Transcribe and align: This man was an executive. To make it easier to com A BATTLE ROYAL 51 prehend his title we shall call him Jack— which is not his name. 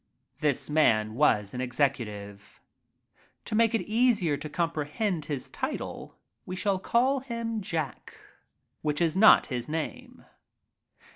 This 0.39 0.67
man 0.67 1.13
was 1.13 1.53
an 1.53 1.61
executive. 1.61 2.59
To 3.45 3.53
make 3.53 3.75
it 3.75 3.83
easier 3.83 4.35
to 4.35 4.49
com 4.49 4.69
A 4.71 4.73
BATTLE 4.73 4.81
ROYAL 4.81 4.89
51 4.89 5.11
prehend 5.21 5.25
his 5.25 5.49
title 5.49 6.15
we 6.43 6.55
shall 6.55 6.79
call 6.79 7.19
him 7.19 7.61
Jack— 7.61 8.17
which 8.81 8.99
is 8.99 9.15
not 9.15 9.45
his 9.45 9.69
name. 9.69 10.25